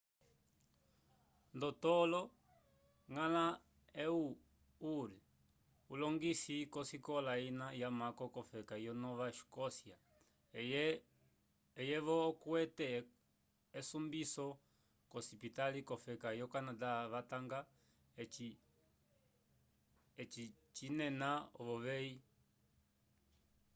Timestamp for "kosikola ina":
6.73-7.67